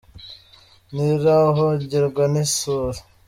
[0.93, 2.99] Ntiruhungirwa n’isuri.